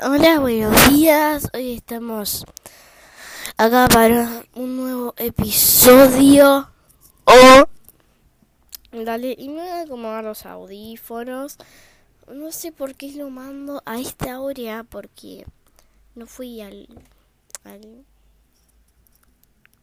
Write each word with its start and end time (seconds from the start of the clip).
Hola, 0.00 0.38
buenos 0.38 0.90
días. 0.90 1.48
Hoy 1.52 1.74
estamos 1.74 2.46
acá 3.56 3.88
para 3.92 4.44
un 4.54 4.76
nuevo 4.76 5.12
episodio. 5.16 6.70
Oh. 7.24 7.64
Dale, 8.92 9.34
y 9.36 9.48
me 9.48 9.62
voy 9.62 9.68
a 9.68 9.80
acomodar 9.80 10.22
los 10.22 10.46
audífonos. 10.46 11.56
No 12.32 12.52
sé 12.52 12.70
por 12.70 12.94
qué 12.94 13.10
lo 13.14 13.28
mando 13.28 13.82
a 13.86 13.98
esta 13.98 14.38
hora, 14.40 14.84
porque 14.88 15.44
no 16.14 16.28
fui 16.28 16.60
al, 16.60 16.86
al 17.64 18.04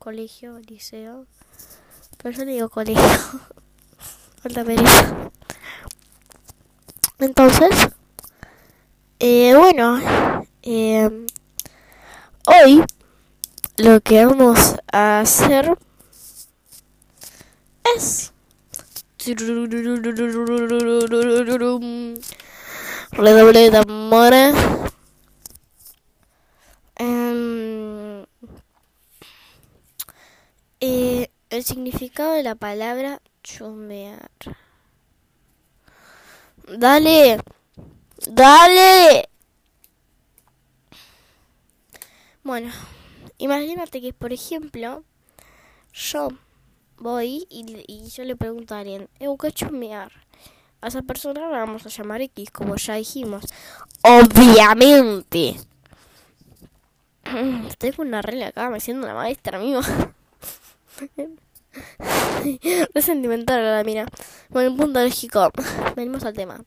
colegio, 0.00 0.58
liceo. 0.58 1.26
Pero 2.20 2.36
yo 2.36 2.44
le 2.46 2.52
digo 2.54 2.68
colegio. 2.68 3.00
Falta. 4.42 4.64
Entonces, 7.20 7.90
eh, 9.20 9.54
bueno, 9.54 10.00
eh, 10.62 11.26
hoy 12.46 12.82
lo 13.76 14.00
que 14.00 14.24
vamos 14.24 14.76
a 14.90 15.20
hacer 15.20 15.76
es 17.96 18.32
redoble 23.12 23.70
de 23.70 23.76
amores. 23.76 24.54
Em, 26.96 28.24
eh, 30.80 31.30
el 31.50 31.64
significado 31.64 32.32
de 32.32 32.42
la 32.42 32.54
palabra 32.54 33.20
chumbear. 33.42 34.30
Dale. 36.78 37.38
Dale. 38.28 39.28
Bueno, 42.42 42.72
imagínate 43.38 44.00
que, 44.00 44.12
por 44.12 44.32
ejemplo, 44.32 45.04
yo 45.92 46.28
voy 46.98 47.46
y, 47.48 48.10
yo 48.10 48.24
le 48.24 48.36
pregunto 48.36 48.74
a 48.74 48.80
alguien, 48.80 49.08
¿eu 49.20 49.36
qué 49.36 49.52
chumear? 49.52 50.12
A 50.82 50.88
esa 50.88 51.02
persona 51.02 51.48
la 51.48 51.58
vamos 51.58 51.86
a 51.86 51.90
llamar 51.90 52.22
X, 52.22 52.50
como 52.50 52.76
ya 52.76 52.94
dijimos. 52.94 53.44
Obviamente. 54.02 55.56
Tengo 57.78 58.02
una 58.02 58.22
regla 58.22 58.48
acá, 58.48 58.70
me 58.70 58.80
siento 58.80 59.04
una 59.04 59.14
maestra, 59.14 59.58
amigo. 59.58 59.80
es 62.94 63.04
sentimental 63.04 63.62
la 63.62 63.84
mira. 63.84 64.06
Bueno, 64.48 64.70
un 64.70 64.76
punto 64.76 65.02
lógico. 65.02 65.50
Venimos 65.96 66.24
al 66.24 66.34
tema. 66.34 66.64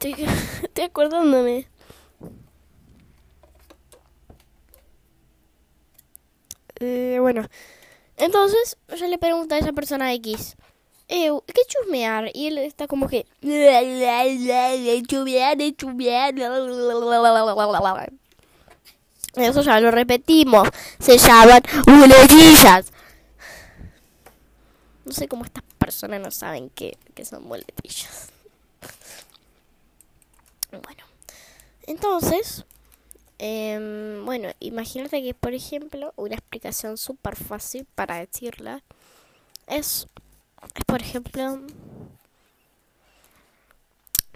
Estoy, 0.00 0.26
acordándome. 0.88 1.66
Eh, 6.76 7.18
bueno, 7.20 7.46
entonces 8.16 8.78
yo 8.98 9.06
le 9.06 9.18
pregunto 9.18 9.54
a 9.54 9.58
esa 9.58 9.74
persona 9.74 10.14
X, 10.14 10.56
eh, 11.08 11.28
¿qué 11.46 11.60
chusmear? 11.68 12.30
Y 12.32 12.46
él 12.46 12.56
está 12.58 12.86
como 12.86 13.08
que... 13.08 13.26
Chusmear, 13.42 15.04
chusmear. 15.76 16.34
Eso 19.34 19.60
ya 19.60 19.80
lo 19.80 19.90
repetimos. 19.90 20.66
Se 20.98 21.18
llaman 21.18 21.60
muletillas. 21.86 22.90
No 25.04 25.12
sé 25.12 25.28
cómo 25.28 25.44
estas 25.44 25.64
personas 25.76 26.22
no 26.22 26.30
saben 26.30 26.70
que, 26.70 26.96
que 27.14 27.26
son 27.26 27.44
muletillas. 27.44 28.29
Bueno, 30.70 31.04
entonces, 31.86 32.64
eh, 33.38 34.20
bueno, 34.24 34.50
imagínate 34.60 35.22
que, 35.22 35.34
por 35.34 35.54
ejemplo, 35.54 36.12
una 36.16 36.34
explicación 36.34 36.96
súper 36.96 37.36
fácil 37.36 37.86
para 37.94 38.18
decirla 38.18 38.82
es, 39.66 40.06
es, 40.74 40.84
por 40.86 41.00
ejemplo, 41.00 41.60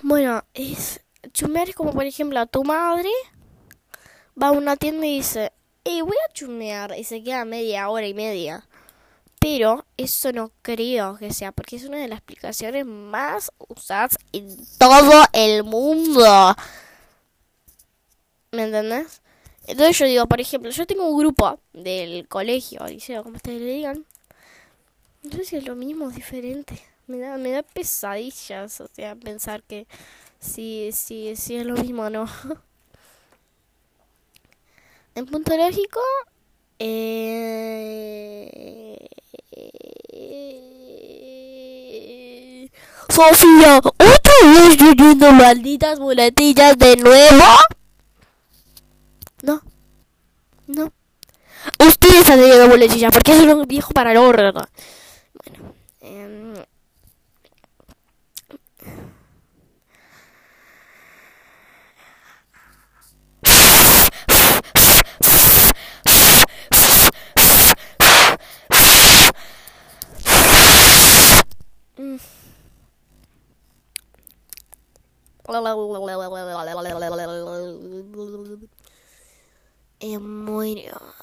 bueno, 0.03 0.45
es 0.55 1.01
chumear 1.33 1.69
es 1.69 1.75
como, 1.75 1.93
por 1.93 2.05
ejemplo, 2.05 2.41
a 2.41 2.47
tu 2.47 2.65
madre 2.65 3.11
va 4.41 4.49
a 4.49 4.53
una 4.53 4.77
tienda 4.77 5.07
y 5.07 5.17
dice, 5.17 5.53
hey, 5.85 6.01
voy 6.03 6.17
a 6.29 6.33
chumear, 6.33 6.99
y 6.99 7.05
se 7.05 7.23
queda 7.23 7.45
media 7.45 7.89
hora 7.89 8.07
y 8.07 8.15
media. 8.15 8.67
Pero 9.39 9.84
eso 9.97 10.33
no 10.33 10.51
creo 10.63 11.17
que 11.17 11.33
sea, 11.33 11.53
porque 11.53 11.77
es 11.77 11.85
una 11.85 11.99
de 11.99 12.09
las 12.09 12.19
explicaciones 12.19 12.87
más 12.87 13.53
usadas 13.69 14.19
en 14.33 14.57
todo 14.79 15.25
el 15.33 15.65
mundo. 15.65 16.57
¿Me 18.53 18.65
entendés? 18.65 19.21
Entonces 19.67 19.99
yo 19.99 20.07
digo, 20.07 20.27
por 20.27 20.41
ejemplo, 20.41 20.71
yo 20.71 20.87
tengo 20.87 21.07
un 21.07 21.19
grupo 21.19 21.59
del 21.73 22.29
colegio, 22.29 22.87
liceo, 22.87 23.23
como 23.23 23.37
ustedes 23.37 23.61
le 23.61 23.73
digan. 23.73 24.05
No 25.23 25.37
sé 25.39 25.45
si 25.45 25.57
es 25.57 25.65
lo 25.65 25.75
mismo 25.75 26.07
o 26.07 26.11
diferente. 26.11 26.81
Me 27.07 27.19
da, 27.19 27.37
me 27.39 27.51
da 27.51 27.63
pesadillas, 27.63 28.81
o 28.81 28.89
sea, 28.89 29.17
pensar 29.17 29.63
que 29.63 29.87
si, 30.39 30.91
si, 30.93 31.37
si 31.37 31.57
es 31.57 31.67
lo 31.67 31.75
mismo 31.75 32.03
o 32.03 32.11
no. 32.11 32.27
en 35.15 35.27
punto 35.27 35.57
lógico, 35.57 36.01
eh... 36.79 38.05
Sofía, 43.09 43.79
¿otra 43.79 44.35
vez 44.43 44.81
leyendo 44.81 45.31
malditas 45.33 46.01
muletillas 46.01 46.77
de 46.79 46.97
nuevo? 46.97 47.45
No, 49.43 49.63
no. 50.67 50.93
Ustedes 51.79 52.17
están 52.17 52.41
leyendo 52.41 52.69
muletillas 52.69 53.13
porque 53.13 53.33
es 53.33 53.41
un 53.43 53.67
viejo 53.69 53.93
para 53.93 54.13
el 54.13 54.17
horror. 54.17 54.53
Bueno, 54.53 55.75
eh... 56.01 56.44
Eh, 80.01 80.19
bueno. 80.19 81.15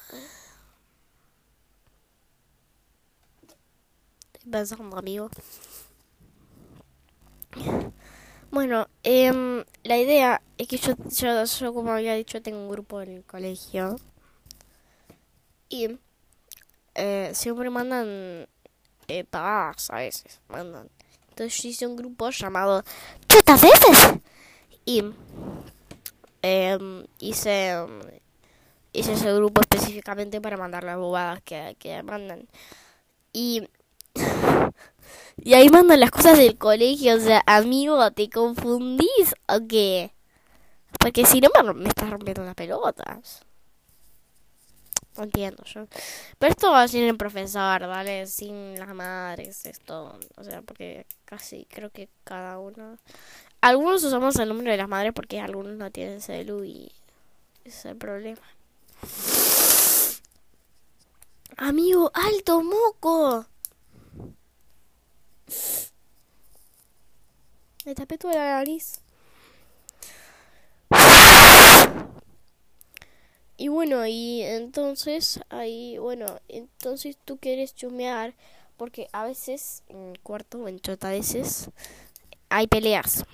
Estoy 4.34 4.50
pensando, 4.50 4.96
amigo. 4.98 5.30
Bueno, 8.50 8.88
eh, 9.02 9.32
la 9.84 9.98
idea 9.98 10.42
es 10.58 10.68
que 10.68 10.76
yo, 10.78 10.94
como 11.74 11.92
había 11.92 12.14
dicho, 12.14 12.42
tengo 12.42 12.58
un 12.58 12.68
grupo 12.70 13.00
en 13.00 13.10
el 13.10 13.24
colegio. 13.24 13.96
Y 15.68 15.98
eh, 16.94 17.30
siempre 17.34 17.70
mandan 17.70 18.48
eh, 19.08 19.24
a 19.90 19.96
veces. 19.96 20.40
Mandan. 20.48 20.88
Entonces 21.32 21.64
hice 21.64 21.86
un 21.86 21.96
grupo 21.96 22.28
llamado 22.28 22.84
Chutas 23.26 23.62
veces. 23.62 24.20
Y 24.84 25.02
eh, 26.42 26.78
hice, 27.20 27.74
hice 28.92 29.12
ese 29.14 29.32
grupo 29.32 29.62
específicamente 29.62 30.42
para 30.42 30.58
mandar 30.58 30.84
las 30.84 30.98
bobadas 30.98 31.40
que, 31.42 31.74
que 31.78 32.02
mandan. 32.02 32.48
Y, 33.32 33.66
y 35.42 35.54
ahí 35.54 35.70
mandan 35.70 36.00
las 36.00 36.10
cosas 36.10 36.36
del 36.36 36.58
colegio. 36.58 37.16
O 37.16 37.20
sea, 37.20 37.42
amigo, 37.46 38.10
¿te 38.10 38.28
confundís 38.28 39.34
o 39.48 39.66
qué? 39.66 40.12
Porque 40.98 41.24
si 41.24 41.40
no 41.40 41.48
me 41.74 41.88
estás 41.88 42.10
rompiendo 42.10 42.44
las 42.44 42.54
pelotas. 42.54 43.46
Entiendo 45.18 45.62
yo. 45.64 45.86
Pero 46.38 46.52
esto 46.52 46.70
va 46.70 46.88
sin 46.88 47.04
el 47.04 47.16
profesor, 47.16 47.86
¿vale? 47.86 48.26
Sin 48.26 48.78
las 48.78 48.94
madres, 48.94 49.66
esto. 49.66 50.18
O 50.36 50.44
sea, 50.44 50.62
porque 50.62 51.06
casi 51.24 51.66
creo 51.66 51.90
que 51.90 52.08
cada 52.24 52.58
uno. 52.58 52.98
Algunos 53.60 54.02
usamos 54.04 54.36
el 54.36 54.48
número 54.48 54.70
de 54.70 54.78
las 54.78 54.88
madres 54.88 55.12
porque 55.12 55.40
algunos 55.40 55.76
no 55.76 55.90
tienen 55.90 56.20
celu 56.20 56.64
y 56.64 56.90
es 57.64 57.84
el 57.84 57.96
problema. 57.96 58.42
Amigo, 61.58 62.10
alto 62.14 62.62
moco. 62.62 63.46
Me 67.84 67.94
tapé 67.94 68.16
toda 68.16 68.34
la 68.34 68.50
nariz. 68.56 69.01
Y 73.62 73.68
bueno, 73.68 74.04
y 74.08 74.42
entonces, 74.42 75.38
ahí, 75.48 75.96
bueno, 75.96 76.26
entonces 76.48 77.16
tú 77.24 77.36
quieres 77.38 77.76
chumear 77.76 78.34
Porque 78.76 79.06
a 79.12 79.24
veces, 79.24 79.84
en 79.86 80.18
cuarto 80.20 80.58
o 80.58 80.66
en 80.66 80.80
chota 80.80 81.10
veces, 81.10 81.70
hay 82.48 82.66
peleas. 82.66 83.24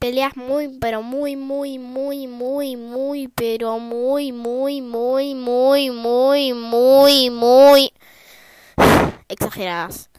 Peleas 0.00 0.36
muy, 0.36 0.66
pero 0.80 1.00
muy, 1.00 1.36
muy, 1.36 1.78
muy, 1.78 2.26
muy, 2.26 2.76
muy, 2.76 3.28
pero 3.28 3.78
muy, 3.78 4.32
muy, 4.32 4.80
muy, 4.80 5.34
muy, 5.34 5.90
muy, 5.92 6.52
muy, 6.54 7.30
muy 7.30 7.92
exageradas. 9.28 10.10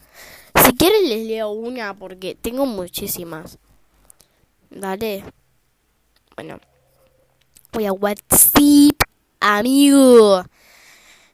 Si 0.64 0.74
quieren 0.74 1.06
les 1.10 1.26
leo 1.26 1.50
una 1.50 1.92
porque 1.92 2.34
tengo 2.34 2.64
muchísimas. 2.64 3.58
Dale. 4.70 5.22
Bueno. 6.34 6.58
Voy 7.76 7.84
a 7.84 7.92
WhatsApp, 7.92 8.96
amigo. 9.38 10.42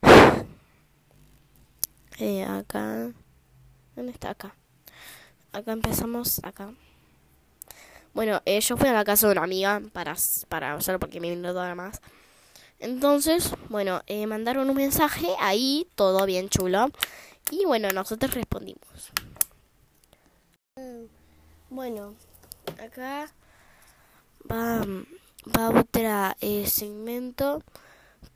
Eh, 2.18 2.44
acá. 2.44 3.12
¿Dónde 3.94 4.10
está 4.10 4.30
acá? 4.30 4.54
Acá 5.52 5.72
empezamos, 5.72 6.40
acá. 6.42 6.72
Bueno, 8.12 8.42
eh, 8.44 8.60
yo 8.60 8.76
fui 8.76 8.88
a 8.88 8.92
la 8.92 9.04
casa 9.04 9.26
de 9.26 9.32
una 9.32 9.44
amiga 9.44 9.80
para, 9.92 10.16
para 10.48 10.80
solo 10.80 10.98
porque 10.98 11.20
me 11.20 11.30
vino 11.30 11.52
toda 11.52 11.76
más. 11.76 12.00
Entonces, 12.80 13.52
bueno, 13.68 14.02
eh, 14.08 14.26
mandaron 14.26 14.68
un 14.68 14.76
mensaje 14.76 15.28
ahí, 15.38 15.88
todo 15.94 16.26
bien 16.26 16.48
chulo. 16.48 16.90
Y 17.52 17.66
bueno, 17.66 17.88
nosotros 17.90 18.34
respondimos. 18.34 19.12
Bueno, 21.70 22.16
acá 22.80 23.32
va, 24.50 24.84
va 25.46 25.70
otro 25.70 26.34
eh, 26.40 26.66
segmento 26.66 27.62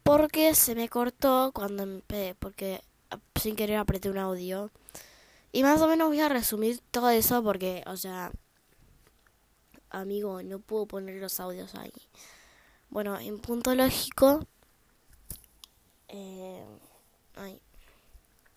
porque 0.02 0.54
se 0.54 0.74
me 0.74 0.88
cortó 0.88 1.52
cuando 1.52 1.82
empecé, 1.82 2.34
porque 2.38 2.82
sin 3.40 3.56
querer 3.56 3.78
apreté 3.78 4.10
un 4.10 4.18
audio. 4.18 4.70
Y 5.52 5.62
más 5.62 5.80
o 5.80 5.88
menos 5.88 6.08
voy 6.08 6.20
a 6.20 6.28
resumir 6.28 6.80
todo 6.90 7.10
eso 7.10 7.42
porque, 7.42 7.82
o 7.86 7.96
sea, 7.96 8.32
amigo, 9.90 10.42
no 10.42 10.58
puedo 10.58 10.86
poner 10.86 11.20
los 11.20 11.40
audios 11.40 11.74
ahí. 11.74 11.92
Bueno, 12.90 13.18
en 13.18 13.38
punto 13.38 13.74
lógico. 13.74 14.46
Eh, 16.08 16.64
ay, 17.34 17.60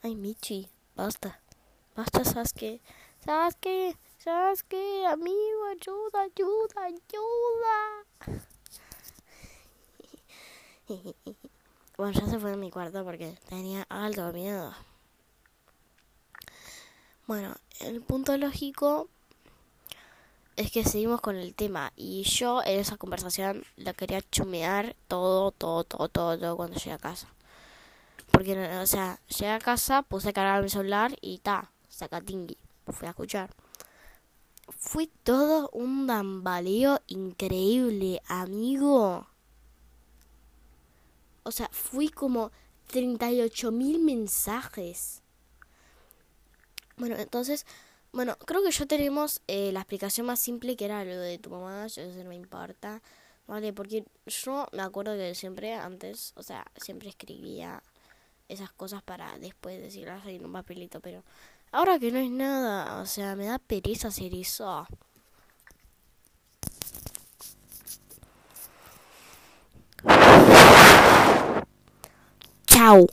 ay, 0.04 0.16
Michi, 0.16 0.70
basta. 0.96 1.42
Basta, 1.96 2.24
Sasuke. 2.24 2.82
Sasuke, 3.24 3.98
Sasuke, 4.20 5.06
amigo, 5.08 5.66
ayuda, 5.72 6.24
ayuda, 6.24 6.84
ayuda. 6.84 7.78
bueno, 11.98 12.20
ya 12.20 12.28
se 12.28 12.38
fue 12.38 12.52
de 12.52 12.58
mi 12.58 12.70
cuarto 12.70 13.06
porque 13.06 13.38
tenía 13.48 13.86
alto 13.88 14.34
miedo. 14.34 14.74
Bueno, 17.28 17.56
el 17.80 18.02
punto 18.02 18.36
lógico 18.36 19.08
es 20.58 20.70
que 20.70 20.84
seguimos 20.84 21.22
con 21.22 21.38
el 21.38 21.56
tema 21.56 21.94
y 21.96 22.24
yo 22.24 22.62
en 22.66 22.82
esa 22.82 22.98
conversación 22.98 23.64
la 23.78 23.94
quería 23.94 24.22
chumear 24.22 24.98
todo, 25.08 25.52
todo, 25.52 25.86
todo, 25.86 26.10
todo, 26.10 26.38
todo 26.38 26.58
cuando 26.58 26.76
llegué 26.76 26.92
a 26.92 26.98
casa. 26.98 27.30
Porque, 28.32 28.60
o 28.80 28.86
sea, 28.86 29.22
llegué 29.30 29.52
a 29.52 29.60
casa, 29.60 30.02
puse 30.02 30.28
a 30.28 30.34
cargar 30.34 30.62
mi 30.62 30.70
celular 30.70 31.16
y 31.22 31.38
ta, 31.38 31.72
saca 31.88 32.20
tingui, 32.20 32.58
fui 32.86 33.08
a 33.08 33.12
escuchar. 33.12 33.50
Fue 34.78 35.08
todo 35.24 35.70
un 35.74 36.08
dambaleo 36.08 37.02
increíble, 37.08 38.22
amigo. 38.28 39.28
O 41.44 41.52
sea, 41.52 41.70
fui 41.72 42.10
como 42.10 42.52
38 42.88 43.72
mil 43.72 44.00
mensajes. 44.00 45.22
Bueno, 46.98 47.16
entonces 47.18 47.66
bueno, 48.12 48.38
creo 48.40 48.64
que 48.64 48.72
ya 48.72 48.86
tenemos 48.88 49.42
eh, 49.48 49.72
la 49.72 49.82
explicación 49.82 50.26
más 50.26 50.40
simple 50.40 50.76
que 50.76 50.86
era 50.86 51.04
lo 51.06 51.18
de 51.20 51.38
tu 51.38 51.52
mamá, 51.52 51.86
yo 51.88 52.02
eso 52.02 52.24
no 52.24 52.30
me 52.30 52.36
importa, 52.36 53.04
¿vale? 53.46 53.72
Porque 53.72 54.04
yo 54.26 54.68
me 54.72 54.82
acuerdo 54.82 55.16
que 55.16 55.36
siempre 55.36 55.76
antes, 55.76 56.34
o 56.36 56.42
sea, 56.42 56.66
siempre 56.76 57.10
escribía 57.10 57.84
esas 58.50 58.72
cosas 58.72 59.02
para 59.04 59.38
después 59.40 59.80
decirlas 59.82 60.26
en 60.26 60.44
un 60.44 60.52
papelito, 60.52 61.00
pero 61.00 61.24
ahora 61.72 62.00
que 62.00 62.12
no 62.12 62.20
es 62.20 62.30
nada, 62.30 63.02
o 63.02 63.06
sea, 63.06 63.36
me 63.36 63.46
da 63.46 63.60
pereza 63.60 64.10
hacer 64.10 64.34
eso. 64.34 64.88
Chao. 72.66 73.08